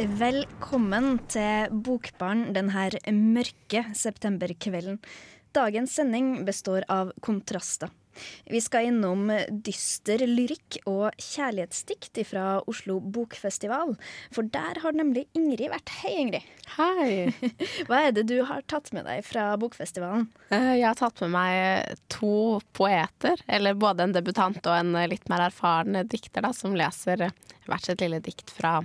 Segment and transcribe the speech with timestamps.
[0.00, 4.96] Velkommen til Bokbarn denne mørke septemberkvelden.
[5.52, 7.90] Dagens sending består av kontraster.
[8.48, 13.92] Vi skal innom dyster lyrikk og kjærlighetsdikt fra Oslo Bokfestival.
[14.32, 15.92] For der har nemlig Ingrid vært.
[16.00, 16.48] Hei, Ingrid.
[16.78, 17.52] Hei.
[17.90, 20.30] Hva er det du har tatt med deg fra Bokfestivalen?
[20.48, 25.28] Eh, Jeg har tatt med meg to poeter, eller både en debutant og en litt
[25.28, 27.28] mer erfaren dikter, da, som leser
[27.68, 28.78] hvert sitt lille dikt fra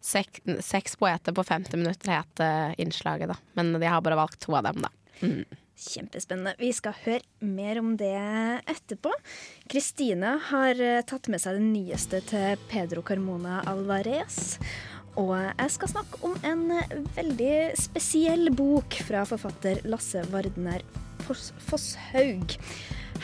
[0.00, 3.38] sek seks poeter på 50 minutter, het eh, innslaget, da.
[3.58, 4.92] Men de har bare valgt to av dem, da.
[5.22, 5.44] Mm.
[5.76, 6.54] Kjempespennende.
[6.58, 8.16] Vi skal høre mer om det
[8.64, 9.12] etterpå.
[9.68, 14.56] Kristine har eh, tatt med seg det nyeste til Pedro Carmona Alvarez.
[15.20, 16.66] Og jeg skal snakke om en
[17.16, 20.84] veldig spesiell bok fra forfatter Lasse Vardner
[21.26, 22.56] Fosshaug.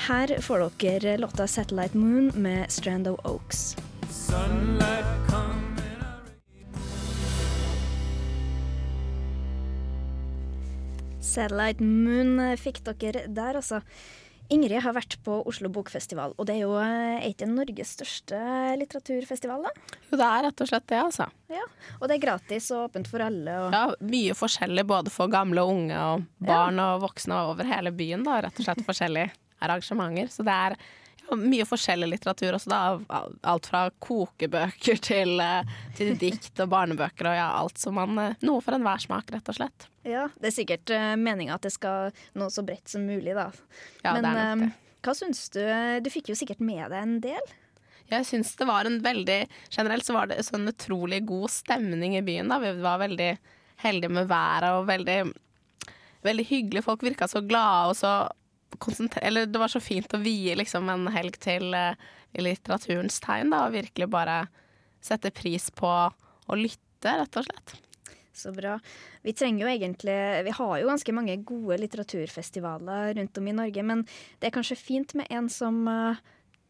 [0.08, 3.76] Her får dere låta 'Satellite Moon' med Strand of Oaks.
[11.32, 13.80] Satellite Moon fikk dere der, altså.
[14.52, 18.38] Ingrid har vært på Oslo Bokfestival, og det er jo eh, ikke Norges største
[18.76, 19.70] litteraturfestival, da.
[20.10, 21.28] Jo, det er rett og slett det, altså.
[21.52, 21.62] Ja.
[22.00, 23.54] Og det er gratis og åpent for alle.
[23.62, 23.72] Og...
[23.72, 28.26] Ja, mye forskjellig både for gamle og unge og barn og voksne over hele byen,
[28.28, 28.42] da.
[28.44, 30.28] Rett og slett forskjellige arrangementer.
[30.34, 30.92] Så det er ja,
[31.38, 33.22] mye forskjellig litteratur også, da.
[33.48, 38.36] Alt fra kokebøker til, eh, til dikt og barnebøker og ja, alt som man eh,
[38.44, 39.88] Noe for enhver smak, rett og slett.
[40.08, 43.48] Ja, det er sikkert uh, meninga at det skal nå så bredt som mulig, da.
[44.02, 44.70] Ja, Men det er nok det.
[44.72, 45.62] eh, hva syns du?
[46.02, 47.52] Du fikk jo sikkert med deg en del.
[48.12, 49.38] Jeg syns det var en veldig
[49.72, 52.50] Generelt så var det sånn utrolig god stemning i byen.
[52.52, 53.30] da Vi var veldig
[53.82, 55.18] heldige med været og veldig,
[56.22, 56.84] veldig hyggelige.
[56.86, 58.12] Folk virka så glade og så
[59.22, 61.94] Eller det var så fint å vie liksom en helg til uh,
[62.38, 64.44] litteraturens tegn, da, og virkelig bare
[65.02, 67.74] sette pris på å lytte, rett og slett.
[68.32, 68.78] Så bra.
[69.22, 70.14] Vi trenger jo egentlig
[70.46, 74.06] Vi har jo ganske mange gode litteraturfestivaler rundt om i Norge, men
[74.40, 76.22] det er kanskje fint med en som eh,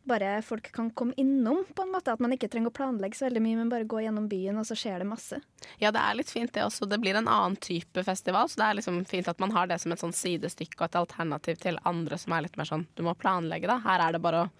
[0.09, 2.13] bare folk kan komme innom, på en måte.
[2.15, 4.67] At man ikke trenger å planlegge så veldig mye, men bare gå gjennom byen, og
[4.69, 5.39] så skjer det masse.
[5.83, 6.89] Ja, det er litt fint det også.
[6.91, 9.79] Det blir en annen type festival, så det er liksom fint at man har det
[9.83, 13.05] som et sånn sidestykke og et alternativ til andre som er litt mer sånn du
[13.07, 13.79] må planlegge, da.
[13.85, 14.53] Her er det bare å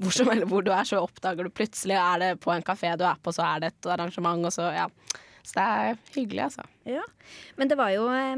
[0.00, 2.94] hvor som helst hvor du er, så oppdager du plutselig er det på en kafé
[2.96, 4.86] du er på, så er det et arrangement, og så ja.
[5.40, 6.64] Så det er hyggelig, altså.
[6.88, 7.04] Ja.
[7.56, 8.36] Men det var jo eh,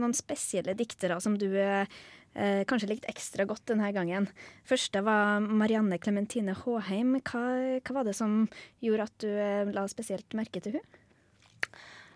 [0.00, 2.00] noen spesielle diktere som du eh,
[2.34, 4.28] eh, kanskje likte ekstra godt denne gangen.
[4.68, 7.16] Første var Marianne Clementine Håheim.
[7.20, 7.42] Hva,
[7.80, 8.46] hva var det som
[8.84, 10.86] gjorde at du eh, la spesielt merke til hun?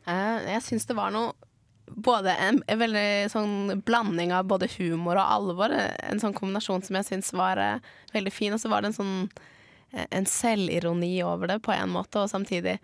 [0.06, 1.34] Eh, Jeg syns det var noe
[1.86, 5.74] både en, en veldig sånn blanding av både humor og alvor.
[5.76, 8.56] En sånn kombinasjon som jeg syns var eh, veldig fin.
[8.56, 9.18] Og så var det en sånn
[10.10, 12.74] en selvironi over det på en måte, og samtidig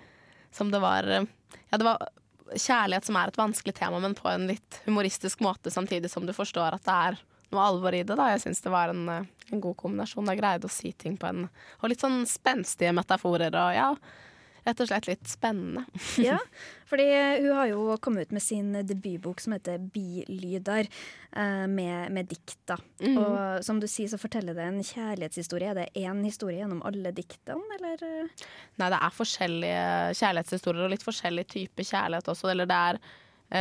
[0.54, 1.98] som det var Ja, det var
[2.56, 6.34] kjærlighet som er et vanskelig tema, men på en litt humoristisk måte, samtidig som du
[6.36, 7.20] forstår at det er
[7.52, 8.16] noe alvor i det.
[8.16, 8.30] da.
[8.32, 10.28] Jeg syns det var en, eh, en god kombinasjon.
[10.32, 11.48] Jeg greide å si ting på en
[11.82, 13.88] Og litt sånn spenstige metaforer og ja,
[14.66, 15.84] rett og slett litt spennende.
[16.22, 16.36] Ja,
[16.86, 17.06] fordi
[17.42, 20.86] hun har jo kommet ut med sin debutbok som heter Bilyder,
[21.32, 22.58] eh, med, med dikt.
[22.68, 22.76] da.
[23.16, 25.72] Og som du sier, så forteller det en kjærlighetshistorie.
[25.72, 28.04] Er det én historie gjennom alle diktene, eller?
[28.06, 28.46] eh?
[28.78, 29.82] Nei, det er forskjellige
[30.20, 32.52] kjærlighetshistorier og litt forskjellig type kjærlighet også.
[32.52, 33.00] Eller det er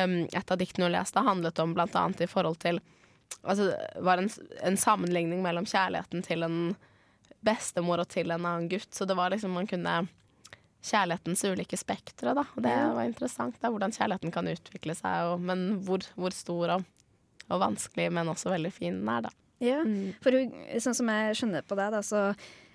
[0.06, 2.82] um, Et av diktene hun leste, handlet om blant annet i forhold til
[3.48, 4.28] Altså, det var en,
[4.68, 6.58] en sammenligning mellom kjærligheten til en
[7.42, 8.90] bestemor og til en annen gutt.
[8.94, 9.94] Så det var liksom man kunne
[10.82, 12.46] Kjærlighetens ulike spektre, da.
[12.58, 13.60] Det var interessant.
[13.62, 16.90] Da, hvordan kjærligheten kan utvikle seg, og, men hvor, hvor stor og,
[17.52, 19.36] og vanskelig, men også veldig fin den er, da.
[19.62, 19.84] Ja,
[20.24, 22.32] for hun, sånn som jeg skjønner på deg, da, så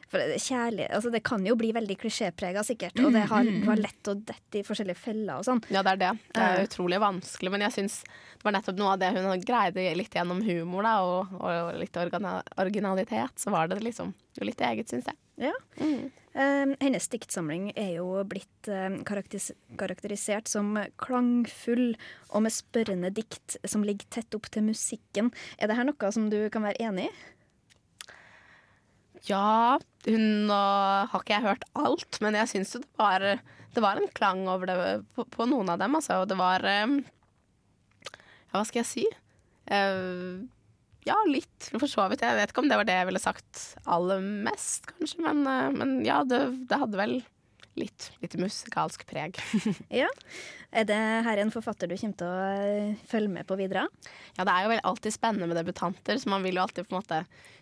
[0.06, 3.80] for kjærlighet, altså Det kan jo bli veldig klisjéprega, sikkert, og det har, det var
[3.80, 5.62] lett å dette i forskjellige feller og sånn.
[5.74, 6.10] Ja, det er det.
[6.30, 9.88] Det er utrolig vanskelig, men jeg syns det var nettopp noe av det hun greide
[9.98, 13.34] litt gjennom humor da, og, og litt originalitet.
[13.42, 14.14] Så var det liksom
[14.46, 15.18] litt eget, syns jeg.
[15.48, 15.54] Ja.
[15.82, 16.06] Eh,
[16.36, 21.94] hennes diktsamling er jo blitt eh, karakterisert som klangfull
[22.28, 25.32] og med spørrende dikt som ligger tett opp til musikken.
[25.56, 27.14] Er det her noe som du kan være enig i?
[29.26, 33.24] Ja, hun har ikke jeg hørt alt, men jeg syns det var,
[33.74, 34.76] det var en klang over det
[35.16, 36.20] på, på noen av dem, altså.
[36.22, 36.98] Og det var eh,
[38.52, 39.06] Ja, hva skal jeg si?
[39.66, 40.44] Eh,
[41.06, 42.24] ja, litt, for så vidt.
[42.26, 45.72] Jeg vet ikke om det var det jeg ville sagt aller mest, kanskje, men, eh,
[45.76, 47.18] men ja, det, det hadde vel
[47.76, 49.38] litt, litt musikalsk preg.
[50.02, 50.08] Ja.
[50.76, 53.86] Er det her en forfatter du kommer til å eh, følge med på videre?
[54.36, 56.92] Ja, det er jo vel alltid spennende med debutanter, så man vil jo alltid på
[56.96, 57.20] en måte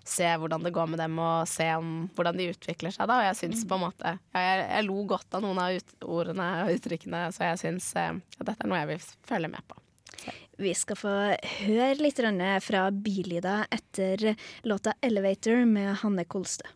[0.09, 3.07] se hvordan det går med dem, og se om, hvordan de utvikler seg.
[3.11, 5.79] da, Og jeg syns på en måte ja, jeg, jeg lo godt av noen av
[5.79, 9.53] ut, ordene og uttrykkene, så jeg syns eh, at dette er noe jeg vil følge
[9.55, 9.84] med på.
[10.57, 11.13] Vi skal få
[11.67, 12.21] høre litt
[12.63, 16.69] fra Bilida etter låta 'Elevator' med Hanne Kolstø.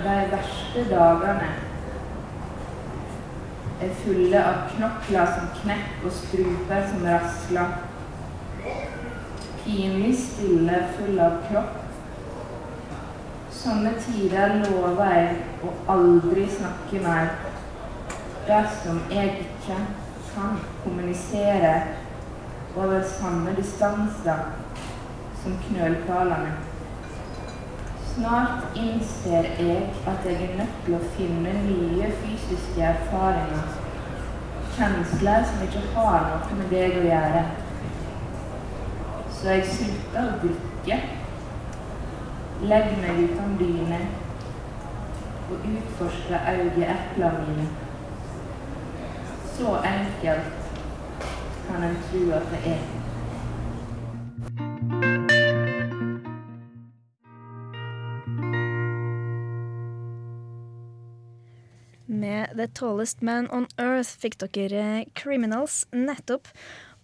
[0.00, 1.50] De verste dagene
[3.80, 7.76] er fulle av knokler som knekker og struper som rasler.
[9.64, 11.76] Pinlig stille, full av kropp.
[13.52, 15.36] Sånne tider lover jeg
[15.68, 17.49] å aldri snakke mer
[18.50, 19.76] dersom jeg ikke
[20.34, 21.74] kan kommunisere
[22.76, 24.38] over samme distanser
[25.42, 26.52] som knølpalene.
[28.14, 33.76] Snart innser jeg at jeg er nødt til å finne nye fysiske erfaringer.
[34.74, 37.44] Kjensler som ikke har noe med deg å gjøre.
[39.36, 40.98] Så jeg slutter å drikke.
[42.72, 44.02] Legger meg uten dyne
[45.50, 47.89] og utforsker øyeeplene mine.
[49.60, 50.46] Så enkelt
[51.66, 52.78] kan en tro at det er.
[62.06, 66.48] Med The Tallest Man on Earth fikk dere Criminals nettopp.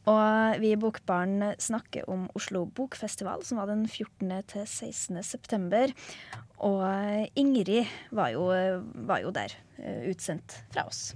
[0.09, 4.32] Og vi i Bokbarn snakker om Oslo Bokfestival, som var den 14.
[4.49, 5.20] til 16.
[5.26, 5.93] september.
[6.64, 8.49] Og Ingrid var jo,
[8.94, 11.11] var jo der, eh, utsendt fra oss.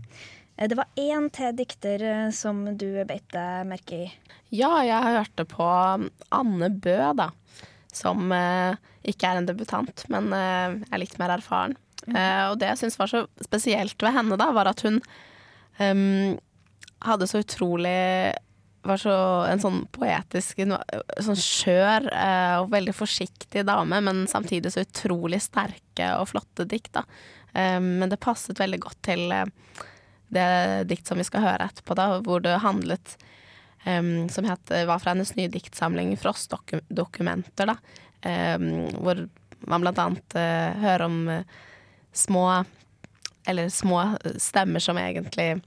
[0.60, 4.08] Eh, Det var én til dikter eh, som du beit deg merke i.
[4.52, 7.30] Ja, jeg hørte på Anne Bø, da.
[7.92, 8.76] Som eh,
[9.08, 11.74] ikke er en debutant, men eh, er litt mer erfaren.
[12.06, 15.00] Eh, og det jeg syns var så spesielt ved henne, da, var at hun
[15.82, 16.38] ehm,
[17.04, 18.32] hadde så utrolig
[18.82, 19.12] var så
[19.44, 20.72] en sånn poetisk, en
[21.20, 26.94] sånn skjør eh, og veldig forsiktig dame, men samtidig så utrolig sterke og flotte dikt.
[26.96, 27.02] da.
[27.52, 29.44] Eh, men det passet veldig godt til eh,
[30.34, 33.16] det dikt som vi skal høre etterpå, da, hvor det handlet
[33.86, 37.76] um, Som het, var fra hennes nye diktsamling 'Frostdokumenter', da.
[38.20, 39.26] Um, hvor
[39.66, 41.42] man blant annet uh, hører om uh,
[42.12, 42.64] små
[43.48, 44.02] Eller små
[44.36, 45.62] stemmer som egentlig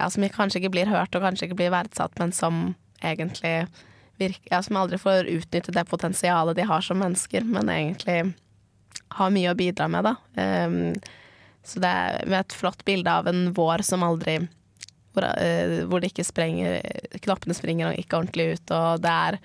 [0.00, 2.74] ja, som kanskje ikke blir hørt og kanskje ikke blir verdsatt, men som
[3.04, 3.66] egentlig
[4.20, 8.32] virker, ja, som aldri får utnytte det potensialet de har som mennesker, men egentlig
[9.18, 10.14] har mye å bidra med, da.
[10.40, 10.94] Um,
[11.70, 14.40] så det er med et flott bilde av en vår som aldri
[15.14, 16.80] hvor, eh, hvor det ikke sprenger
[17.24, 19.40] Knoppene springer ikke ordentlig ut, og det er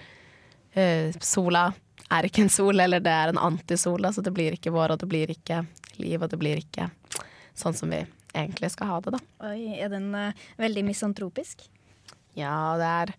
[0.75, 1.68] eh, Sola
[2.13, 5.01] er ikke en sol, eller det er en antisol, altså det blir ikke vår, og
[5.01, 5.63] det blir ikke
[5.98, 6.89] liv, og det blir ikke
[7.57, 8.04] sånn som vi
[8.36, 9.21] egentlig skal ha det, da.
[9.50, 11.66] Oi, er den uh, veldig misantropisk?
[12.36, 13.16] Ja, det er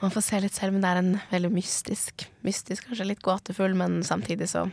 [0.00, 2.26] Man får se litt selv, men det er en veldig mystisk.
[2.44, 4.66] Mystisk, kanskje litt gåtefull, men samtidig så,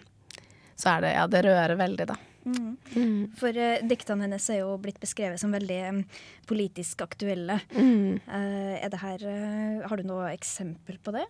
[0.75, 2.18] så er det Ja, det rører veldig, da.
[2.45, 3.31] Mm.
[3.40, 6.01] For uh, diktene hennes er jo blitt beskrevet som veldig um,
[6.50, 7.60] politisk aktuelle.
[7.72, 8.19] Mm.
[8.28, 11.24] Uh, er det her uh, Har du noe eksempel på det?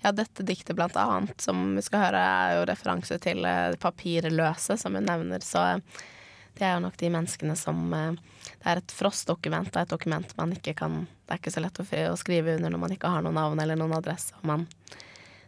[0.00, 3.44] Ja, dette diktet blant annet, som vi skal høre, er jo referanse til
[3.82, 5.44] papirløse, som hun nevner.
[5.44, 5.60] Så
[6.56, 10.32] det er jo nok de menneskene som Det er et frostdokument, det er et dokument
[10.40, 13.12] man ikke kan Det er ikke så lett å, å skrive under når man ikke
[13.12, 14.32] har noe navn eller noen adresse.
[14.40, 14.64] Og man,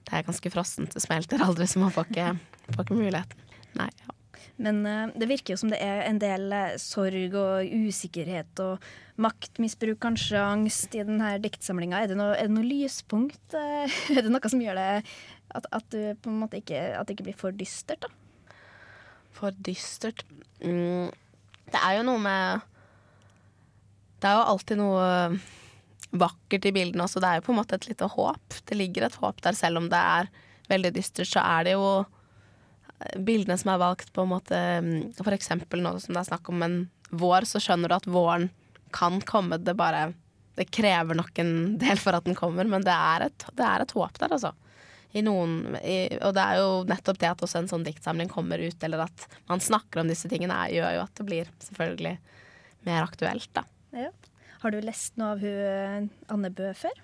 [0.04, 2.32] det er ganske frossent, det smelter aldri, så man får ikke,
[2.74, 3.46] får ikke muligheten.
[3.80, 4.19] Nei, ja.
[4.60, 8.90] Men eh, det virker jo som det er en del eh, sorg og usikkerhet og
[9.20, 12.02] maktmisbruk, kanskje angst, i denne diktsamlinga.
[12.02, 13.56] Er, er det noe lyspunkt?
[13.56, 14.00] eh?
[14.16, 14.88] Er det noe som gjør det
[15.56, 18.04] at, at, du på en måte ikke, at det ikke blir for dystert?
[18.04, 18.12] da?
[19.36, 20.24] For dystert
[20.60, 21.08] mm,
[21.70, 22.64] Det er jo noe med
[24.20, 25.08] Det er jo alltid noe
[26.10, 27.22] vakkert i bildene også.
[27.22, 28.56] Det er jo på en måte et lite håp.
[28.66, 30.32] Det ligger et håp der, selv om det er
[30.70, 31.84] veldig dystert, så er det jo
[33.16, 36.50] bildene som er valgt på en måte mm, For eksempel nå som det er snakk
[36.52, 36.80] om en
[37.10, 38.48] vår, så skjønner du at våren
[38.94, 39.58] kan komme.
[39.58, 40.12] Det bare
[40.58, 43.84] Det krever nok en del for at den kommer, men det er et, det er
[43.84, 44.52] et håp der, altså.
[45.16, 48.60] I noen, i, og det er jo nettopp det at også en sånn diktsamling kommer
[48.62, 52.12] ut, eller at man snakker om disse tingene, er, gjør jo at det blir selvfølgelig
[52.86, 53.64] mer aktuelt, da.
[53.96, 54.10] Ja.
[54.60, 57.00] Har du lest noe av hun Anne Bø før?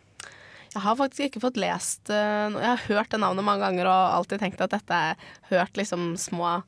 [0.76, 2.60] Jeg har faktisk ikke fått lest eh, noe.
[2.60, 6.10] Jeg har hørt det navnet mange ganger og alltid tenkt at dette er hørt liksom
[6.20, 6.58] små,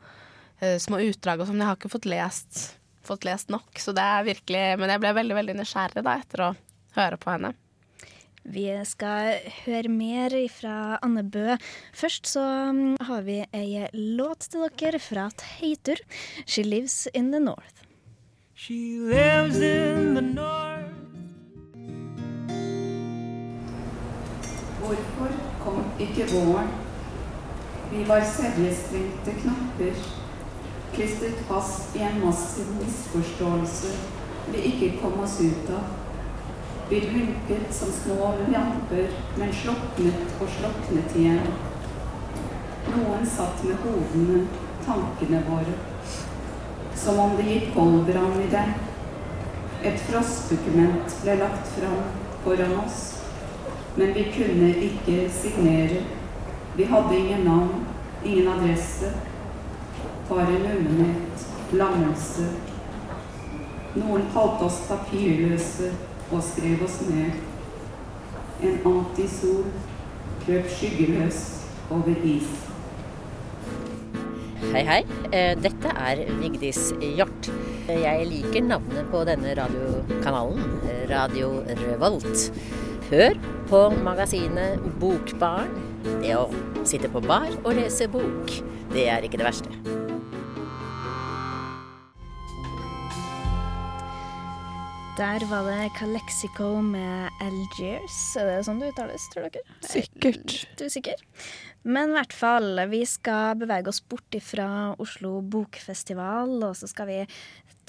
[0.63, 1.61] eh, små utdrag og sånn.
[1.61, 2.63] Jeg har ikke fått lest,
[3.05, 6.45] fått lest nok, så det er virkelig Men jeg ble veldig, veldig nysgjerrig da etter
[6.47, 6.53] å
[6.97, 7.53] høre på henne.
[8.49, 11.59] Vi skal høre mer fra Anne Bø.
[11.93, 16.01] Først så mm, har vi ei låt til dere fra Teitur.
[16.47, 17.85] 'She Lives In The North'.
[18.55, 20.88] She lives in the north.
[24.89, 25.33] Hvorfor
[25.65, 26.69] kom ikke våren?
[27.91, 29.99] Vi var sevjesprengte knapper,
[30.95, 33.93] klistret fast i en massiv misforståelse
[34.53, 35.91] vi ikke kom oss ut av.
[36.89, 41.53] Vi rynket som små lamper, men sluknet og sluknet igjen.
[42.89, 44.47] Noen satt med hodene,
[44.87, 45.77] tankene våre,
[46.97, 48.73] som om det gikk koldbrann i dem.
[49.85, 52.01] Et frostdokument ble lagt fram
[52.47, 53.18] foran oss,
[53.99, 56.03] men vi kunne ikke signere.
[56.77, 57.87] Vi hadde ingen navn,
[58.25, 59.11] ingen adresse,
[60.29, 62.47] bare nummenhet, lammelse.
[63.99, 65.91] Noen kalte oss papirløse
[66.31, 67.43] og skrev oss ned.
[68.63, 69.67] En antisol
[70.45, 71.43] krøp skyggeløs
[71.91, 72.49] over is.
[74.69, 75.03] Hei, hei.
[75.33, 77.51] Eh, Dette er Vigdis Hjort.
[77.89, 80.77] Jeg liker navnet på denne radiokanalen,
[81.11, 82.53] Radio Revolt.
[83.09, 83.39] Hør
[83.71, 85.71] på magasinet Bokbarn.
[86.21, 86.43] Det å
[86.85, 88.53] sitte på bar og lese bok,
[88.93, 90.08] det er ikke det verste.
[95.19, 98.37] Der var det Calexico med Algiers.
[98.39, 99.65] Er det sånn det uttales, tror dere?
[99.83, 100.53] Sikkert.
[100.53, 101.25] Litt usikker.
[101.83, 104.69] Men i hvert fall, vi skal bevege oss bort fra
[105.03, 107.17] Oslo Bokfestival, og så skal vi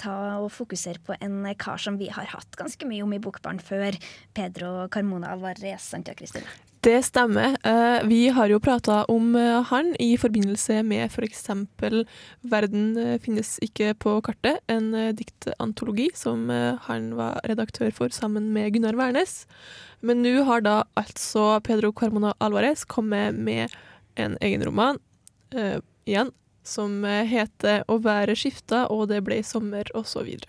[0.02, 3.62] ta og fokusere på en kar som vi har hatt ganske mye om i Bokbarn
[3.62, 3.94] før.
[4.34, 6.50] Pedro Carmona Alvarez, sant ja, Kristine?
[6.80, 7.56] Det stemmer.
[7.64, 11.48] Eh, Vi har jo prata om eh, han i forbindelse med f.eks.
[12.40, 18.72] 'Verden eh, finnes ikke på kartet', en diktantologi som han var redaktør for sammen med
[18.72, 19.44] Gunnar Wærnes.
[20.00, 23.68] Men nå har da altså Pedro Carmona Alvarez kommet med
[24.16, 24.96] en egen roman
[25.54, 26.32] uh, igjen,
[26.64, 30.40] som heter 'Å være skifta', og det ble sommer, osv.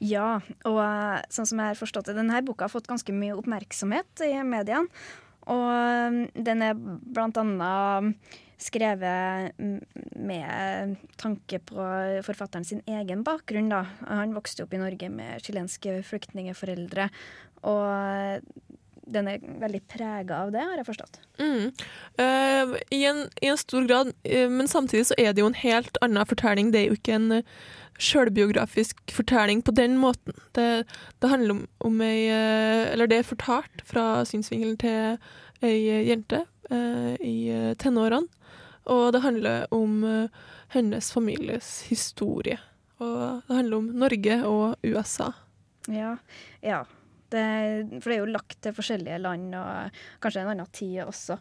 [0.00, 0.80] Ja, og
[1.28, 4.88] sånn som jeg har forstått det, denne boka har fått ganske mye oppmerksomhet i mediene.
[5.52, 8.32] Og eh, den er blant annet
[8.64, 9.58] skrevet
[10.16, 11.86] med tanke på
[12.24, 13.68] forfatteren sin egen bakgrunn.
[13.72, 13.82] Da.
[14.06, 17.10] Han vokste opp i Norge med chilenske flyktningeforeldre,
[17.68, 18.40] og
[19.04, 21.18] den er veldig prega av det, har jeg forstått.
[21.36, 21.70] Mm.
[22.16, 25.60] Uh, i, en, I en stor grad, uh, men samtidig så er det jo en
[25.60, 26.72] helt annen fortelling.
[26.72, 27.66] Det er jo ikke en uh,
[28.00, 30.36] sjølbiografisk fortelling på den måten.
[30.56, 30.84] Det,
[31.22, 35.18] det handler om, om ei eh, Eller det er fortalt fra synsvinkelen til
[35.64, 38.28] ei eh, jente eh, i eh, tenårene.
[38.92, 40.42] Og det handler om eh,
[40.74, 42.58] hennes families historie.
[43.02, 45.32] Og det handler om Norge og USA.
[45.88, 46.16] Ja,
[46.62, 46.84] ja.
[47.34, 47.44] Det,
[47.98, 51.38] for det er jo lagt til forskjellige land, og kanskje en annen tid også.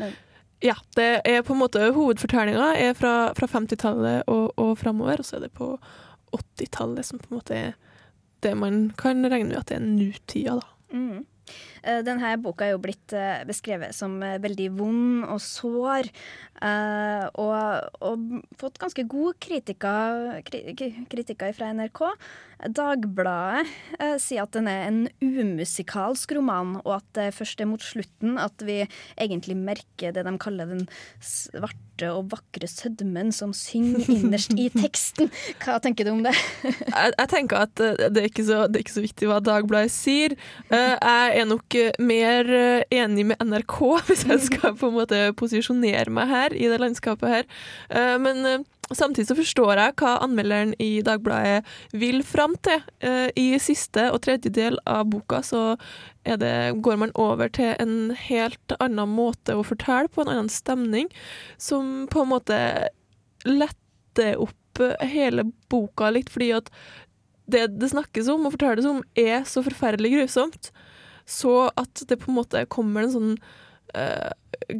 [0.00, 0.16] Men,
[0.64, 5.28] Ja, det er på en måte hovedfortellinga er fra, fra 50-tallet og, og framover, og
[5.28, 5.76] så er det på
[6.34, 7.76] 80-tallet som på en måte er
[8.42, 10.66] det man kan regne med at det er nutida, da.
[10.94, 11.24] mm.
[11.88, 16.10] Eh, Denne boka er jo blitt eh, beskrevet som eh, veldig vond og sår,
[17.38, 18.22] og, og
[18.58, 22.00] fått ganske god kritiker, kri- kri- fra NRK.
[22.74, 23.68] Dagbladet
[24.18, 28.58] sier at den er en umusikalsk roman, og at det først er mot slutten at
[28.66, 28.80] vi
[29.14, 30.82] egentlig merker det de kaller den
[31.22, 35.30] svarte og vakre sødmen som synger innerst i teksten.
[35.62, 36.34] Hva tenker du om det?
[36.66, 40.34] Jeg, jeg tenker at det er, så, det er ikke så viktig hva Dagbladet sier.
[40.74, 40.98] Jeg
[41.38, 43.76] er nok mer eh, enig med NRK,
[44.08, 47.48] hvis jeg skal på en måte posisjonere meg her i det landskapet her.
[47.90, 52.80] Eh, Men eh, samtidig så forstår jeg hva anmelderen i Dagbladet vil fram til.
[53.36, 55.76] I siste og tredje del av boka så
[56.24, 61.12] det, går man over til en helt annen måte å fortelle på, en annen stemning,
[61.60, 62.58] som på en måte
[63.44, 66.72] letter opp hele boka litt, fordi at
[67.48, 70.70] det det snakkes om og fortelles om, er så forferdelig grusomt.
[71.28, 73.32] Så at det på en måte kommer en sånn
[73.94, 74.30] uh,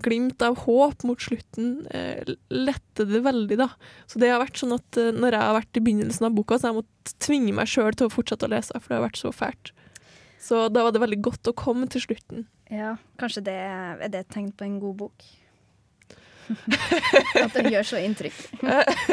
[0.00, 3.68] glimt av håp mot slutten, uh, lette det veldig, da.
[4.08, 6.56] Så det har vært sånn at uh, når jeg har vært i begynnelsen av boka,
[6.56, 9.04] så har jeg måttet tvinge meg sjøl til å fortsette å lese, for det har
[9.04, 9.74] vært så fælt.
[10.40, 12.46] Så da var det veldig godt å komme til slutten.
[12.72, 15.26] Ja, kanskje det er det et tegn på en god bok?
[17.42, 18.38] At den gjør så inntrykk.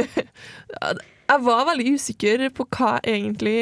[1.31, 3.57] jeg var veldig usikker på hva jeg egentlig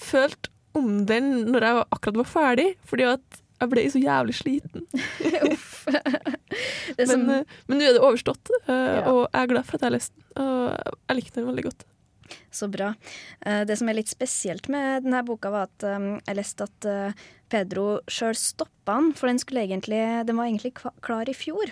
[0.00, 4.86] følte om den når jeg akkurat var ferdig, fordi at jeg ble så jævlig sliten.
[7.08, 9.02] Som, Men, eh, men nå er det overstått, eh, Ja.
[9.10, 10.24] og jeg er glad for at jeg har lest den.
[10.44, 11.84] Og jeg likte den veldig godt.
[12.54, 12.94] Så bra.
[13.44, 15.86] Eh, Det som er litt spesielt med denne boka, var at
[16.26, 16.88] jeg leste at
[17.50, 21.70] Pedro sjøl stoppa den, for den, egentlig, den var egentlig klar i fjor.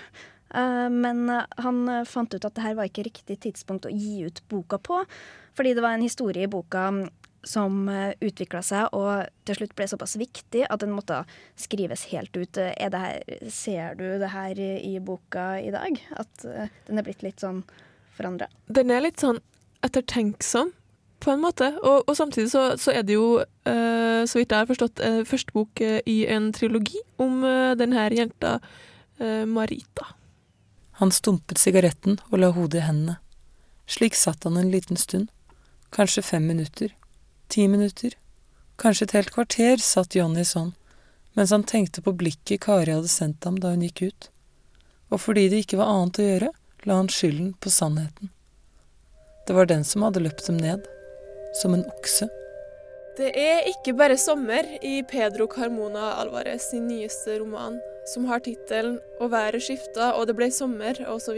[0.52, 4.76] Men han fant ut at det her var ikke riktig tidspunkt å gi ut boka
[4.78, 4.98] på,
[5.56, 7.08] fordi det var en historie i boka
[7.44, 7.88] som
[8.22, 11.22] utvikla seg og til slutt ble såpass viktig at den måtte
[11.58, 12.56] skrives helt ut.
[12.58, 15.98] Eh, Er det her, ser du det her i boka i dag?
[16.16, 17.64] At eh, den er blitt litt sånn
[18.16, 18.46] forandra?
[18.68, 19.40] Den er litt sånn
[19.82, 20.70] ettertenksom,
[21.22, 21.68] på en måte.
[21.82, 25.20] Og, og samtidig så, så er det jo, eh, så vidt jeg har forstått, eh,
[25.26, 28.56] første bok eh, i en trilogi om eh, den jenta
[29.18, 30.12] eh, Marita.
[31.02, 33.18] Han stumpet sigaretten og la hodet i hendene.
[33.90, 35.30] Slik satt han en liten stund.
[35.90, 36.92] Kanskje fem minutter.
[37.52, 38.14] Ti minutter.
[38.80, 40.70] Kanskje et helt kvarter satt Johnny sånn,
[41.36, 44.28] mens han tenkte på blikket Kari hadde sendt ham da hun gikk ut.
[45.12, 46.48] Og fordi det ikke var annet å gjøre,
[46.88, 48.32] la han skylden på sannheten.
[49.44, 50.88] Det var den som hadde løpt dem ned.
[51.60, 52.30] Som en okse.
[53.18, 57.76] Det er ikke bare sommer i Pedro Carmona Alvarez sin nyeste roman,
[58.14, 61.36] som har tittelen 'Å været skifta, og det ble sommer', osv.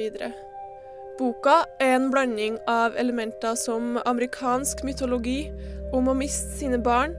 [1.15, 5.53] Boka er en blanding av elementer som amerikansk mytologi,
[5.95, 7.15] om å miste sine barn,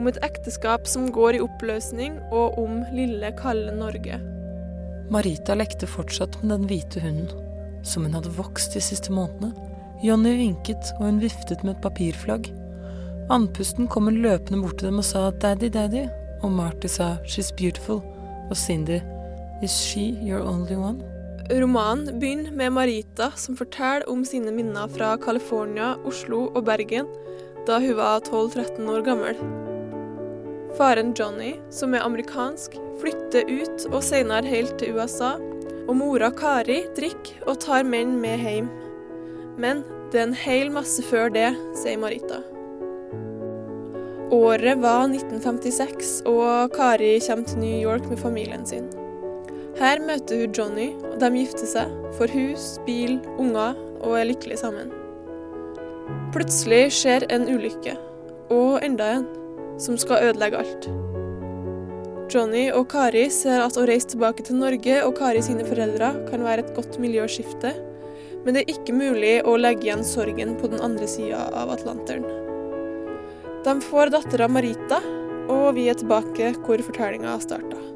[0.00, 4.16] om et ekteskap som går i oppløsning, og om lille, kalde Norge.
[5.12, 7.44] Marita lekte fortsatt med den hvite hunden,
[7.84, 9.52] som hun hadde vokst de siste månedene.
[10.00, 12.48] Johnny vinket, og hun viftet med et papirflagg.
[13.32, 16.08] Andpusten kom hun løpende bort til dem og sa 'daddy, daddy',
[16.42, 18.00] og Marty sa 'she's beautiful',
[18.48, 19.00] og Cindy
[19.62, 21.13] 'is she your only one'?
[21.50, 27.10] Romanen begynner med Marita, som forteller om sine minner fra California, Oslo og Bergen
[27.68, 29.36] da hun var 12-13 år gammel.
[30.78, 35.34] Faren Johnny, som er amerikansk, flytter ut og senere helt til USA,
[35.84, 38.72] og mora Kari drikker og tar menn med hjem.
[39.60, 42.40] Men det er en hel masse før det, sier Marita.
[44.32, 48.88] Året var 1956, og Kari kommer til New York med familien sin.
[49.74, 54.60] Her møter hun Johnny, og de gifter seg, får hus, bil, unger og er lykkelige
[54.60, 54.92] sammen.
[56.34, 57.96] Plutselig skjer en ulykke,
[58.54, 59.24] og enda en,
[59.82, 60.86] som skal ødelegge alt.
[62.30, 66.46] Johnny og Kari ser at å reise tilbake til Norge og Kari sine foreldre kan
[66.46, 67.74] være et godt miljøskifte,
[68.44, 72.26] men det er ikke mulig å legge igjen sorgen på den andre sida av Atlanteren.
[73.64, 75.00] De får dattera Marita,
[75.50, 77.93] og vi er tilbake hvor fortellinga starta.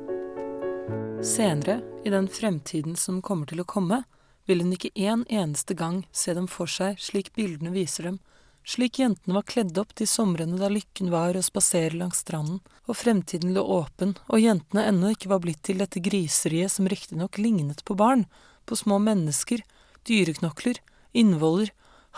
[1.22, 4.04] Senere, i den fremtiden som kommer til å komme,
[4.46, 8.18] vil hun ikke en eneste gang se dem for seg slik bildene viser dem,
[8.62, 13.00] slik jentene var kledd opp de somrene da lykken var å spasere langs stranden, og
[13.00, 17.82] fremtiden lå åpen, og jentene ennå ikke var blitt til dette griseriet som riktignok lignet
[17.84, 18.26] på barn,
[18.64, 19.64] på små mennesker,
[20.06, 20.78] dyreknokler,
[21.12, 21.72] innvoller,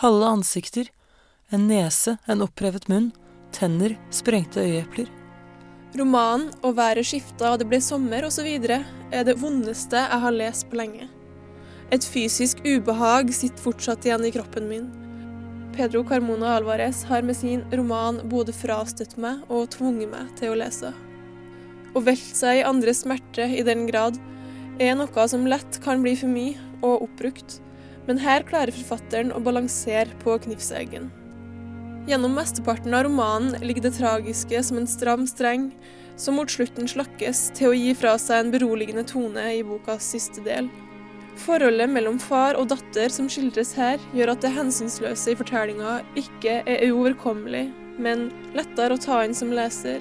[0.04, 0.92] halve ansikter,
[1.48, 3.10] en nese, en opprevet munn,
[3.56, 5.08] tenner, sprengte øyeepler.
[5.98, 8.46] Romanen 'Og været skifta og det ble sommer' osv.
[9.10, 11.08] er det vondeste jeg har lest på lenge.
[11.90, 14.86] Et fysisk ubehag sitter fortsatt igjen i kroppen min.
[15.74, 20.58] Pedro Carmona Alvarez har med sin roman både frastøtt meg og tvunget meg til å
[20.62, 20.94] lese.
[21.94, 24.18] Å velte seg i andres smerte i den grad
[24.78, 27.58] er noe som lett kan bli for mye og oppbrukt,
[28.06, 31.10] men her klarer forfatteren å balansere på knivseggen.
[32.08, 35.70] Gjennom mesteparten av romanen ligger det tragiske som en stram streng,
[36.16, 40.40] som mot slutten slakkes til å gi fra seg en beroligende tone i bokas siste
[40.44, 40.70] del.
[41.40, 46.60] Forholdet mellom far og datter som skildres her, gjør at det hensynsløse i fortellinga ikke
[46.64, 47.68] er uoverkommelig,
[48.00, 50.00] men lettere å ta inn som leser,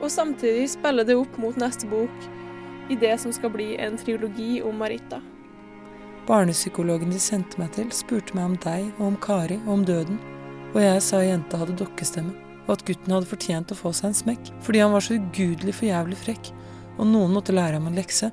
[0.00, 2.28] og samtidig spiller det opp mot neste bok,
[2.92, 5.22] i det som skal bli en triologi om Marita.
[6.28, 10.20] Barnepsykologen de sendte meg til, spurte meg om deg og om Kari og om døden,
[10.74, 12.34] og jeg sa jenta hadde dokkestemme,
[12.64, 15.76] og at gutten hadde fortjent å få seg en smekk, fordi han var så ugudelig
[15.78, 16.50] for jævlig frekk,
[16.98, 18.30] og noen måtte lære ham en lekse.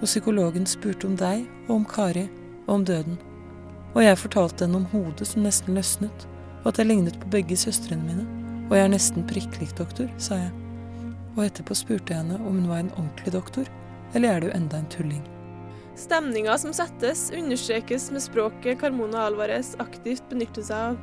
[0.00, 2.28] Og psykologen spurte om deg og om Kari
[2.66, 3.18] og om døden,
[3.92, 6.26] og jeg fortalte henne om hodet som nesten løsnet,
[6.62, 8.24] og at jeg lignet på begge søstrene mine,
[8.70, 10.52] og jeg er nesten prikk lik doktor, sa jeg.
[11.36, 13.68] Og etterpå spurte jeg henne om hun var en ordentlig doktor,
[14.14, 15.31] eller er du enda en tulling?
[16.02, 20.96] Stemninga som settes, understrekes med språket Carmona Alvarez aktivt benytter seg av.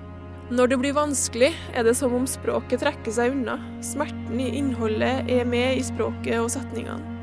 [0.51, 3.55] Når det blir vanskelig, er det som om språket trekker seg unna.
[3.85, 7.15] Smerten i innholdet er med i språket og setningene.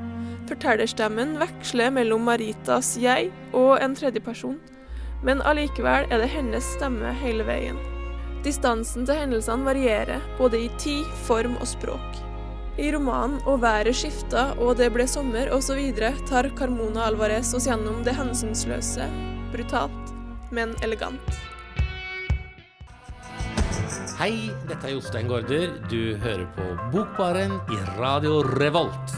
[0.49, 4.57] Fortellerstemmen veksler mellom Maritas jeg og en tredjeperson,
[5.27, 7.77] men allikevel er det hennes stemme hele veien.
[8.47, 12.23] Distansen til hendelsene varierer, både i tid, form og språk.
[12.77, 15.81] I romanen 'Og været skifta, og det ble sommer' osv.
[16.29, 19.07] tar Carmona Alvarez oss gjennom det hensynsløse,
[19.53, 20.13] brutalt,
[20.53, 21.25] men elegant.
[24.19, 25.89] Hei, dette er Jostein Gaarder.
[25.89, 29.17] Du hører på Bokbaren i Radio Revolt.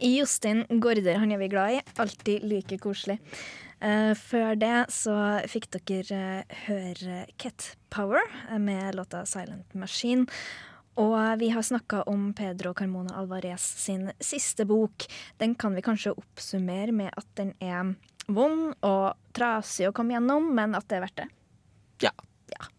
[0.00, 1.80] Jostein Gaarder han er vi glad i.
[1.96, 3.20] Alltid like koselig.
[3.78, 5.14] Uh, før det så
[5.46, 10.26] fikk dere uh, høre Cat Power eh, med låta 'Silent Machine'.
[11.00, 15.06] Og vi har snakka om Pedro Carmona Alvarez sin siste bok.
[15.42, 17.94] Den kan vi kanskje oppsummere med at den er
[18.30, 21.28] vond og trasig å komme gjennom, men at det er verdt det.
[22.06, 22.12] Ja.
[22.54, 22.70] ja.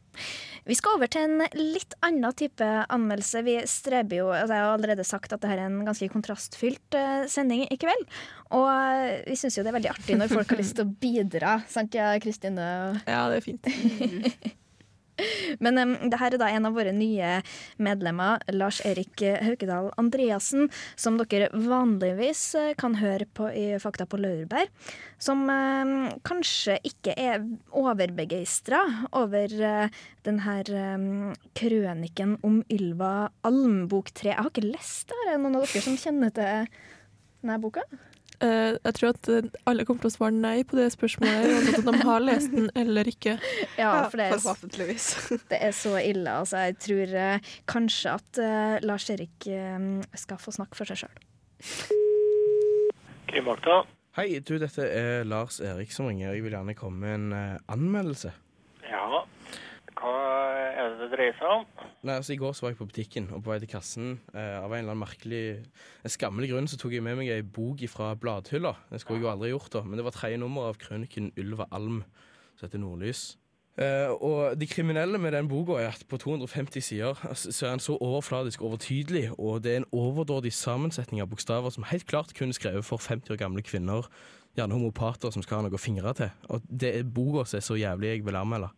[0.66, 3.44] Vi skal over til en litt annen type anmeldelse.
[3.46, 7.28] Vi streber jo, altså Jeg har allerede sagt at dette er en ganske kontrastfylt uh,
[7.30, 8.08] sending i kveld.
[8.56, 10.96] Og uh, vi syns jo det er veldig artig når folk har lyst til å
[11.04, 11.60] bidra.
[11.70, 12.68] Sant ja, Kristine?
[13.06, 14.56] Ja, det er fint.
[15.64, 17.40] Men um, det her er da en av våre nye
[17.82, 24.20] medlemmer, Lars Erik Haukedal Andreassen, som dere vanligvis uh, kan høre på i Fakta på
[24.22, 24.72] Laurbær.
[25.22, 28.82] Som um, kanskje ikke er overbegeistra
[29.16, 34.34] over uh, den her um, krøniken om Ylva Alm, bok tre.
[34.34, 35.22] Jeg har ikke lest det.
[35.24, 36.68] Er det noen av dere som kjenner til
[37.46, 37.86] denne boka?
[38.44, 39.30] Uh, jeg tror at
[39.70, 42.70] alle kommer til å svare nei på det spørsmålet, uansett om de har lest den
[42.76, 43.38] eller ikke.
[43.82, 44.94] Ja, for det er,
[45.52, 46.38] det er så ille.
[46.44, 49.50] Altså, jeg tror uh, kanskje at uh, Lars Erik
[50.18, 51.20] skal få snakke for seg sjøl.
[54.16, 56.30] Hei, du, dette er Lars Erik som ringer.
[56.32, 58.30] Jeg vil gjerne komme med en eh, anmeldelse.
[58.88, 59.26] Ja.
[59.96, 60.16] Hva
[60.76, 61.64] er det det dreier seg om?
[62.06, 64.58] Nei, altså I går så var jeg på butikken, og på vei til kassen eh,
[64.60, 65.44] av en eller annen merkelig
[66.04, 68.76] En skammelig grunn så tok jeg med meg ei bok fra bladhylla.
[68.92, 71.70] Det skulle jeg jo aldri gjort, da, men det var tredje nummer av krøniken Ylva
[71.72, 72.04] Alm,
[72.60, 73.26] som heter Nordlys.
[73.76, 77.74] Eh, og det kriminelle med den boka er at på 250 sider altså, så er
[77.74, 82.32] den så overfladisk overtydelig, og det er en overdådig sammensetning av bokstaver som helt klart
[82.38, 84.08] kunne skrevet for 50 år gamle kvinner,
[84.56, 86.32] gjerne homopater som skal ha noe å fingre til.
[86.48, 88.72] Og det er boka som er så jævlig jeg vil anmelde.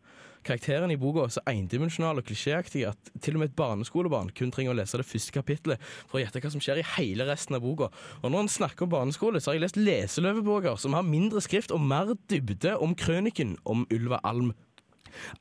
[0.47, 4.53] Karakterene i boka er så endimensjonale og klisjéaktige at til og med et barneskolebarn kun
[4.53, 7.57] trenger å lese det første kapittelet for å gjette hva som skjer i hele resten
[7.57, 7.89] av boka.
[8.21, 11.75] Og når en snakker om barneskole, så har jeg lest leseløvebøker som har mindre skrift
[11.75, 14.53] og mer dybde om krøniken om Ylva Alm.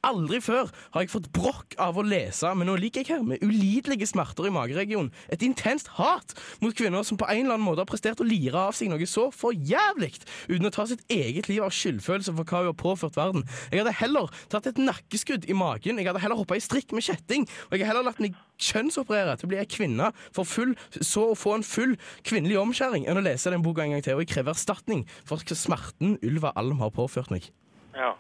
[0.07, 3.42] Aldri før har jeg fått brokk av å lese, men nå ligger jeg her med
[3.44, 5.12] ulidelige smerter i mageregionen.
[5.33, 8.66] Et intenst hat mot kvinner som på en eller annen måte har prestert å lire
[8.68, 10.14] av seg noe så for jævlig,
[10.48, 13.46] uten å ta sitt eget liv av skyldfølelse for hva hun har påført verden.
[13.72, 17.07] Jeg hadde heller tatt et nakkeskudd i magen, jeg hadde heller hoppa i strikk med
[17.07, 20.74] kjetting, og jeg hadde heller latt meg kjønnsoperere til å bli ei kvinne for full,
[21.00, 24.16] så å få en full kvinnelig omskjæring, enn å lese den boka en gang til,
[24.16, 27.50] og jeg krever erstatning for smerten Ylva Alm har påført meg.
[27.96, 28.14] Ja.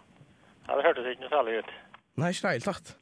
[0.66, 1.70] Ja det hørtes ikke noe særlig ut.
[2.16, 2.94] Nei, ikke i det hele tatt.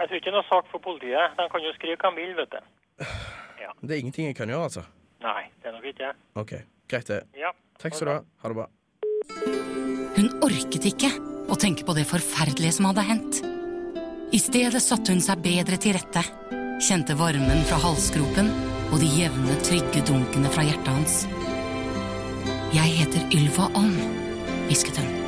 [0.00, 1.36] Jeg tror ikke noe sak for politiet.
[1.36, 2.60] De kan jo skrive hva de vil, vet du.
[3.80, 4.84] Det er ingenting jeg kan gjøre, altså.
[5.24, 6.12] Nei, det er nok ikke det.
[6.40, 6.52] OK,
[6.88, 7.20] greit det.
[7.36, 7.50] Ja.
[7.80, 8.20] Takk skal du ha.
[8.44, 8.68] Ha det bra.
[10.16, 11.10] Hun orket ikke
[11.50, 13.42] å tenke på det forferdelige som hadde hendt.
[14.32, 16.22] I stedet satte hun seg bedre til rette,
[16.80, 18.52] kjente varmen fra halsgropen
[18.90, 21.22] og de jevne, trygge dunkene fra hjertet hans.
[22.70, 23.98] Jeg heter Ylva Ånd,
[24.68, 25.19] hvisket hun.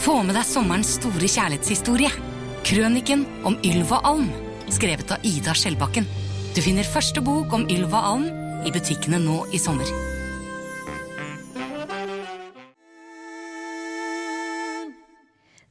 [0.00, 2.08] Få med deg sommerens store kjærlighetshistorie.
[2.64, 4.30] Krøniken om Ylva Alm,
[4.72, 6.06] skrevet av Ida Skjellbakken.
[6.56, 8.24] Du finner første bok om Ylva Alm
[8.64, 9.92] i butikkene nå i sommer.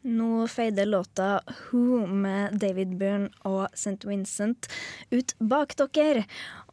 [0.05, 3.97] Nå feider låta Who med David Byrne og St.
[4.05, 4.69] Vincent
[5.09, 6.27] ut bak dere.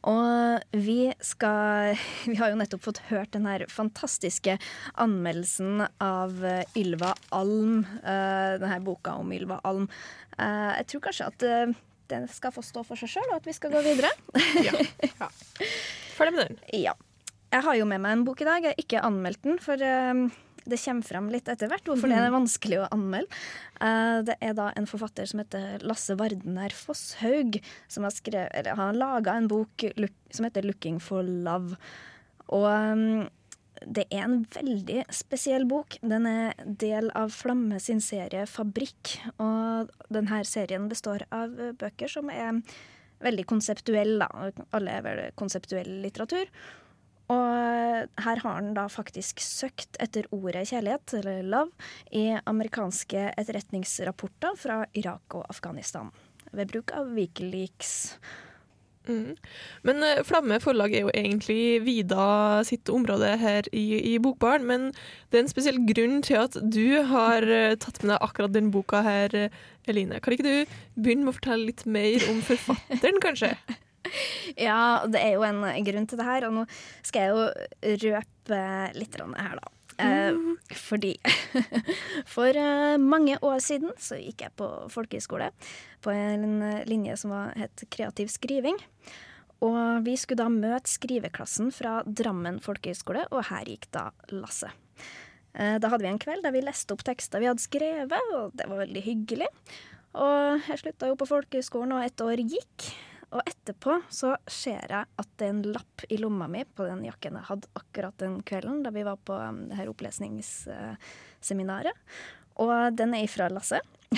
[0.07, 1.97] Og vi skal
[2.31, 4.55] Vi har jo nettopp fått hørt den her fantastiske
[5.03, 6.37] anmeldelsen av
[6.79, 7.81] Ylva Alm.
[8.05, 9.88] eh, Den her boka om Ylva Alm.
[10.38, 11.75] Eh, Jeg tror kanskje at eh,
[12.12, 14.12] den skal få stå for seg sjøl, og at vi skal gå videre.
[14.62, 14.77] ja.
[15.19, 15.29] ja.
[16.16, 16.61] Ferdig med den.
[16.87, 16.95] Ja.
[17.51, 18.62] Jeg har jo med meg en bok i dag.
[18.62, 20.14] Jeg har ikke anmeldt den, for eh,
[20.66, 23.40] det kommer frem litt etter hvert hvorfor det er vanskelig å anmelde.
[23.81, 27.61] Eh, det er da en forfatter som heter Lasse Vardener Fosshaug,
[27.92, 29.87] som har, skrevet, har laga en bok
[30.31, 31.79] som heter 'Looking for Love'.
[32.55, 33.29] Og eh,
[33.87, 35.98] det er en veldig spesiell bok.
[36.00, 39.18] Den er del av Flamme sin serie Fabrikk.
[39.37, 42.62] Og denne serien består av bøker som er
[43.24, 44.29] veldig konseptuelle.
[44.76, 46.48] Alle er vel konseptuell litteratur.
[47.33, 54.59] Og her har han da faktisk søkt etter ordet kjærlighet, eller love, i amerikanske etterretningsrapporter
[54.61, 56.12] fra Irak og Afghanistan.
[56.55, 57.97] Ved bruk av Wikileaks.
[59.07, 59.37] Mm.
[59.87, 63.85] Men eh, Flamme forlag er jo egentlig Vida sitt område her i,
[64.15, 64.89] i Bokbaren, men
[65.31, 68.73] det er en spesiell grunn til at du har eh, tatt med deg akkurat den
[68.75, 70.19] boka her, eh, Eline.
[70.23, 73.55] Kan ikke du begynne med å fortelle litt mer om forfatteren, kanskje?
[74.69, 76.66] Ja, det er jo en grunn til det her, og nå
[77.07, 78.61] skal jeg jo røpe
[78.97, 79.73] litt her, da.
[79.97, 80.37] Eh,
[80.77, 81.14] fordi
[82.35, 85.49] for eh, mange år siden så gikk jeg på folkehøyskole
[86.05, 88.77] på en linje som var, het kreativ skriving.
[89.64, 94.69] Og vi skulle da møte skriveklassen fra Drammen folkehøgskole, og her gikk da Lasse.
[95.57, 98.53] Eh, Da hadde vi en kveld der vi leste opp tekster vi hadde skrevet, og
[98.57, 99.49] det var veldig hyggelig.
[100.16, 102.90] Og jeg slutta jo på folkehøgskolen, og et år gikk.
[103.35, 107.05] Og etterpå så ser jeg at det er en lapp i lomma mi på den
[107.09, 111.95] jakken jeg hadde akkurat den kvelden da vi var på um, det her opplesningsseminaret.
[112.62, 113.81] Og den er ifra Lasse.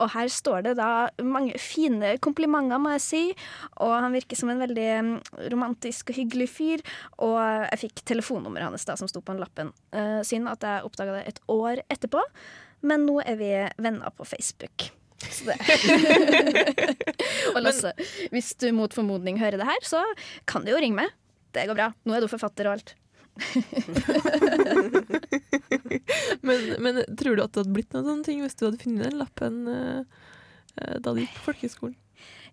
[0.00, 0.90] og her står det da
[1.26, 3.34] mange fine komplimenter, må jeg si.
[3.82, 5.10] Og han virker som en veldig um,
[5.52, 6.78] romantisk og hyggelig fyr.
[7.26, 9.68] Og jeg fikk telefonnummeret hans da, som sto på den lappen.
[9.92, 12.20] Uh, synd at jeg oppdaga det et år etterpå,
[12.86, 14.99] men nå er vi venner på Facebook.
[17.54, 17.92] Og Lasse,
[18.32, 20.00] hvis du mot formodning hører det her, så
[20.48, 21.08] kan du jo ringe meg.
[21.54, 21.88] Det går bra.
[22.06, 22.90] Nå er du forfatter og alt.
[26.44, 29.06] Men, men tror du at det hadde blitt noen sånne ting hvis du hadde funnet
[29.06, 30.02] den lappen eh,
[31.00, 31.96] da du gikk på folkehøyskolen?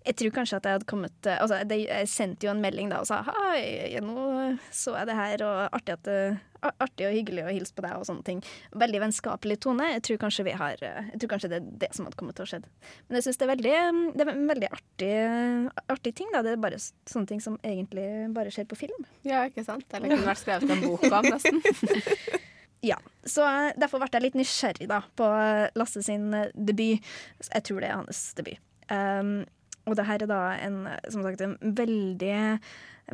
[0.07, 3.01] Jeg tror kanskje at jeg hadde kommet eh, Altså, jeg sendte jo en melding da
[3.03, 4.27] og sa hei, nå
[4.71, 7.93] så jeg det her, og artig, at, det- artig og hyggelig å hilse på deg
[7.99, 8.39] og sånne ting.
[8.79, 9.89] Veldig vennskapelig tone.
[9.93, 12.39] Jeg tror kanskje vi har eh, Jeg tror kanskje det er det som hadde kommet
[12.39, 12.61] til å skje.
[13.09, 13.75] Men jeg syns det er veldig
[14.15, 15.11] Det er en veldig artig,
[15.97, 16.41] artig ting, da.
[16.47, 19.07] Det er bare sånne ting som egentlig bare skjer på film.
[19.27, 19.85] Ja, ikke sant?
[19.93, 21.61] Eller kunne vært skrevet en bok om, nesten.
[22.85, 27.01] Ja, så eh, Derfor ble jeg litt nysgjerrig da på eh, Lasse sin eh, debut.
[27.49, 28.59] Jeg tror det er hans debut.
[28.87, 29.41] Um,
[29.87, 32.59] og det her er da en, som sagt, en veldig,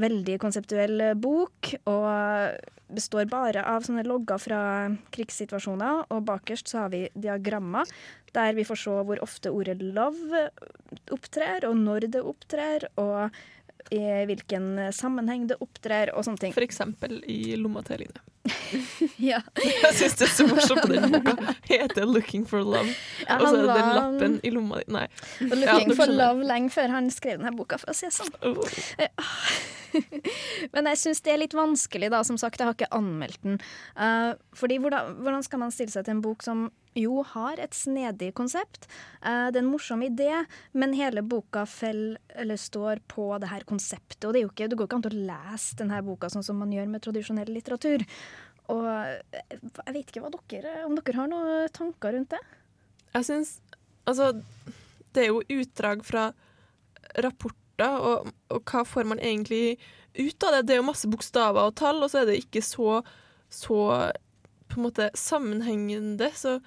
[0.01, 1.73] veldig konseptuell bok.
[1.89, 2.57] Og
[2.93, 4.61] består bare av sånne logger fra
[5.13, 6.07] krigssituasjoner.
[6.13, 7.89] Og bakerst så har vi diagrammer
[8.33, 10.49] der vi får se hvor ofte ordet 'love'
[11.13, 12.87] opptrer, og når det opptrer.
[12.97, 13.29] og
[13.91, 16.53] i hvilken sammenheng det opptrer, og sånne ting.
[16.55, 18.23] For eksempel i lomma til Eline.
[19.23, 19.39] ja.
[19.55, 21.53] Jeg syns det er så morsomt på den boka.
[21.69, 22.91] Heter 'Looking for Love'.
[23.23, 24.91] Ja, og så er det den lappen i lomma di.
[24.91, 25.05] Nei.
[25.39, 28.15] Ja, 'Looking du for love' lenge før han skrev denne boka, for å si det
[28.17, 28.33] sånn.
[30.73, 32.23] Men jeg syns det er litt vanskelig, da.
[32.27, 33.59] Som sagt, jeg har ikke anmeldt den.
[33.95, 36.67] Uh, fordi hvordan, hvordan skal man stille seg til en bok som
[36.99, 38.87] jo har et snedig konsept?
[39.21, 40.31] Eh, det er en morsom idé,
[40.77, 42.17] men hele boka fell,
[42.59, 44.23] står på det her konseptet.
[44.25, 46.59] Og det, er jo ikke, det går ikke an å lese denne boka sånn som
[46.61, 48.05] man gjør med tradisjonell litteratur.
[48.73, 52.43] Og eh, jeg vet ikke hva dere, om dere har noen tanker rundt det?
[53.13, 53.59] Jeg syns
[54.03, 54.33] Altså,
[55.15, 56.25] det er jo utdrag fra
[57.23, 59.77] rapporter, og, og hva får man egentlig
[60.17, 60.65] ut av det?
[60.67, 62.97] Det er jo masse bokstaver og tall, og så er det ikke så,
[63.47, 63.77] så
[64.67, 66.29] på en måte sammenhengende.
[66.35, 66.57] Så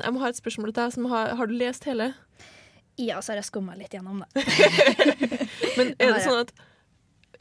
[0.00, 0.94] jeg må ha et spørsmål til deg.
[0.96, 2.12] Som har, har du lest hele?
[3.00, 4.44] Ja, så har jeg skumma litt gjennom det.
[5.78, 6.52] Men er det sånn at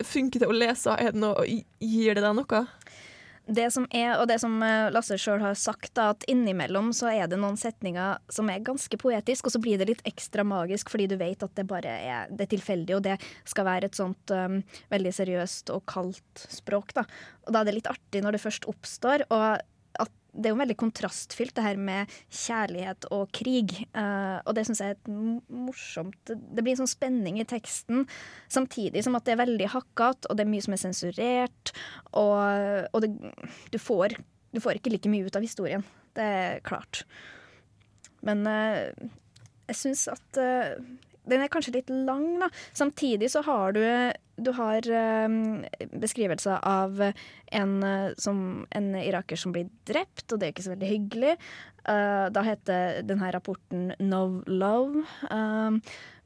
[0.07, 0.95] funker det å lese?
[0.95, 2.65] Er det noe, gir det deg noe?
[3.51, 7.09] Det som er, og det som eh, Lasse sjøl har sagt, da, at innimellom så
[7.09, 10.91] er det noen setninger som er ganske poetisk, og så blir det litt ekstra magisk
[10.93, 13.17] fordi du vet at det bare er, det er tilfeldig, og det
[13.49, 14.61] skal være et sånt um,
[14.93, 16.93] veldig seriøst og kaldt språk.
[16.95, 17.07] Da.
[17.47, 19.25] Og da er det litt artig når det først oppstår.
[19.33, 19.65] og
[20.31, 23.73] det er jo veldig kontrastfylt, det her med kjærlighet og krig.
[23.91, 25.09] Uh, og det syns jeg er et
[25.51, 28.05] morsomt Det blir en sånn spenning i teksten,
[28.51, 31.73] samtidig som at det er veldig hakkete, og det er mye som er sensurert.
[32.15, 33.11] Og, og det,
[33.73, 34.15] du, får,
[34.55, 35.83] du får ikke like mye ut av historien.
[36.15, 37.03] Det er klart.
[38.25, 39.11] Men uh,
[39.71, 40.73] jeg syns at eh,
[41.31, 42.51] den er kanskje litt lang, da.
[42.77, 43.83] Samtidig så har du,
[44.41, 45.37] du har eh,
[45.91, 50.75] beskrivelser av en, eh, som, en iraker som blir drept, og det er ikke så
[50.75, 51.37] veldig hyggelig.
[51.81, 55.01] Uh, da heter denne rapporten No Love.
[55.31, 55.79] Uh,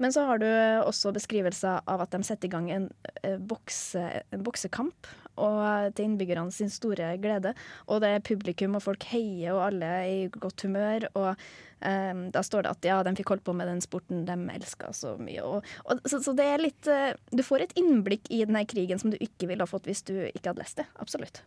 [0.04, 0.48] men så har du
[0.84, 2.90] også beskrivelser av at de setter i gang en,
[3.24, 4.04] eh, bokse,
[4.36, 5.08] en boksekamp.
[5.42, 7.54] Og til innbyggerne sin store glede.
[7.88, 11.08] Og det er publikum, og folk heier, og alle er i godt humør.
[11.16, 14.38] Og eh, da står det at ja, de fikk holdt på med den sporten de
[14.56, 15.44] elska så mye.
[15.44, 19.02] Og, og, så, så det er litt eh, Du får et innblikk i denne krigen
[19.02, 20.90] som du ikke ville ha fått hvis du ikke hadde lest det.
[21.02, 21.44] Absolutt.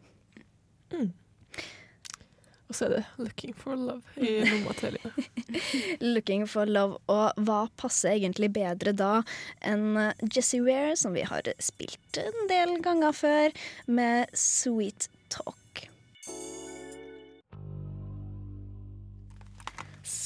[2.68, 5.28] Og så er det 'Looking for Love' i lomma til Eline.
[6.00, 6.98] 'Looking for Love'.
[7.08, 9.22] Og hva passer egentlig bedre da
[9.64, 15.88] enn Jessie Ware, som vi har spilt en del ganger før, med 'Sweet Talk'.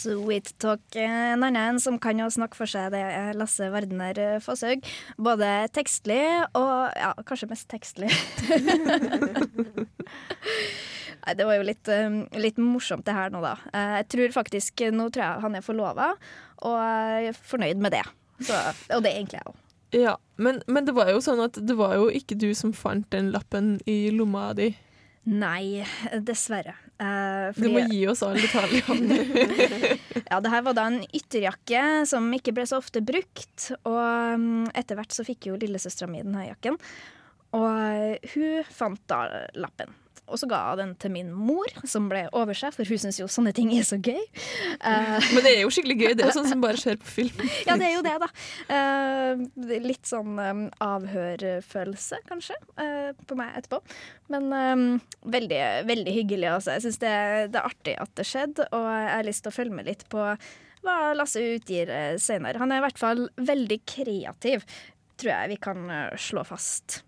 [0.02, 0.82] Sweet Talk.
[0.98, 4.82] En annen som kan jo snakke for seg, det er Lasse Verdener Fosshaug.
[5.14, 6.24] Både tekstlig
[6.58, 8.10] og ja, kanskje mest tekstlig.
[11.22, 13.54] Nei, det var jo litt, eh, litt morsomt det her nå, da.
[13.72, 16.12] Eh, Jeg tror faktisk Nå tror jeg han er forlova,
[16.66, 18.04] og jeg er fornøyd med det.
[18.42, 18.56] Så,
[18.96, 19.58] og det er egentlig jeg òg.
[19.92, 23.04] Ja, men, men det var jo sånn at det var jo ikke du som fant
[23.12, 24.70] den lappen i lomma di.
[25.28, 25.84] Nei,
[26.26, 26.72] dessverre.
[26.98, 29.20] Eh, Du må gi oss alle detaljene.
[30.32, 33.68] ja, det her var da en ytterjakke som ikke ble så ofte brukt.
[33.86, 36.80] Og mm, etter hvert så fikk jo lillesøstera mi denne jakken.
[37.54, 39.20] Og eh, hun fant da
[39.60, 39.92] lappen.
[40.30, 43.26] Og så ga jeg den til min mor, som ble oversjef, for hun syns jo
[43.30, 44.20] sånne ting er så gøy.
[44.78, 46.12] Uh, Men det er jo skikkelig gøy.
[46.14, 47.42] Det er jo sånn som bare skjer på film.
[47.68, 48.28] ja, det er jo det, da.
[48.70, 53.82] Uh, litt sånn um, avhørfølelse, kanskje, uh, på meg etterpå.
[54.32, 54.86] Men um,
[55.34, 56.48] veldig, veldig hyggelig.
[56.54, 56.78] Altså.
[56.78, 57.14] Jeg syns det,
[57.52, 60.08] det er artig at det skjedde, og jeg har lyst til å følge med litt
[60.12, 60.32] på
[60.82, 62.58] hva Lasse utgir senere.
[62.62, 64.64] Han er i hvert fall veldig kreativ,
[65.20, 65.84] tror jeg vi kan
[66.18, 67.02] slå fast.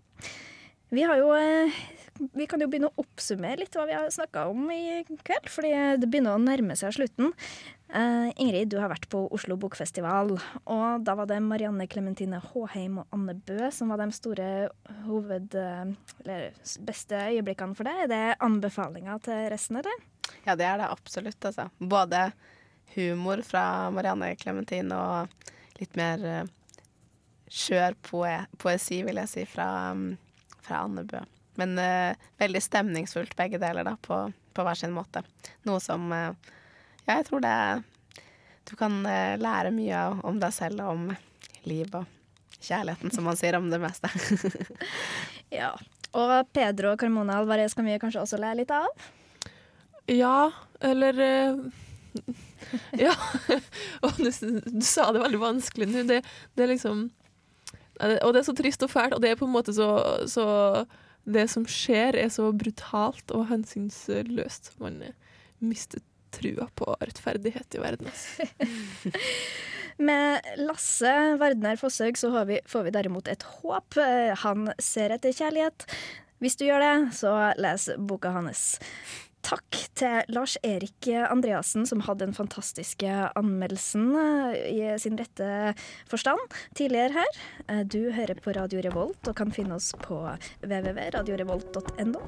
[0.95, 1.33] Vi har jo
[2.33, 5.71] vi kan jo begynne å oppsummere litt hva vi har snakka om i kveld, fordi
[6.01, 7.33] det begynner å nærme seg slutten.
[7.91, 12.97] Uh, Ingrid, du har vært på Oslo Bokfestival, og da var det Marianne Clementine Håheim
[13.03, 14.49] og Anne Bø som var de store
[15.05, 15.55] hoved...
[15.55, 16.49] Eller
[16.87, 18.05] beste øyeblikkene for deg.
[18.05, 20.03] Er det anbefalinger til resten, eller?
[20.45, 21.69] Ja, det er det absolutt, altså.
[21.79, 22.29] Både
[22.95, 26.51] humor fra Marianne Clementine og litt mer eh,
[27.51, 30.13] skjør poe poesi, vil jeg si, fra, um,
[30.65, 31.21] fra Anne Bø.
[31.59, 34.19] Men uh, veldig stemningsfullt begge deler, da, på,
[34.53, 35.23] på hver sin måte.
[35.67, 36.31] Noe som uh,
[37.05, 37.55] Ja, jeg tror det
[38.65, 41.07] Du kan uh, lære mye om deg selv og om
[41.65, 42.05] liv og
[42.59, 44.11] kjærligheten, som man sier om det meste.
[45.53, 45.69] Ja.
[46.17, 48.87] Og Pedro Carmona Alvarez kan vi kanskje også lære litt av?
[50.09, 50.49] Ja,
[50.83, 51.19] eller
[53.05, 53.13] Ja.
[54.05, 56.03] Og du, du sa det veldig vanskelig nå.
[56.09, 56.21] Det,
[56.55, 57.07] det er liksom
[58.01, 59.87] Og det er så trist og fælt, og det er på en måte så,
[60.27, 60.45] så
[61.25, 64.75] Det som skjer, er så brutalt og hensynsløst.
[64.81, 65.01] Man
[65.63, 66.03] mister
[66.35, 68.11] trua på rettferdighet i verden.
[70.07, 73.97] Med Lasse Vardner Fosshaug så har vi, får vi derimot et håp.
[74.01, 75.87] Eh, Han ser etter kjærlighet.
[76.43, 78.65] Hvis du gjør det, så les boka hans.
[79.45, 85.75] Takk til Lars Erik Andreassen, som hadde den fantastiske anmeldelsen eh, i sin rette
[86.09, 86.41] forstand
[86.77, 87.37] tidligere her.
[87.69, 90.17] Eh, Du hører på Radio Revolt og kan finne oss på
[90.65, 92.23] www.radiorevolt.no.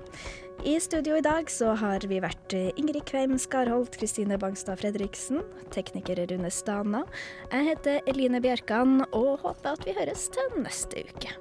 [0.67, 5.41] I studio i dag så har vi vært Ingrid Kveim Skarholt, Kristine Bangstad Fredriksen,
[5.73, 7.05] tekniker Rune Stana.
[7.49, 11.33] Jeg heter Eline Bjerkan og håper at vi høres til neste uke.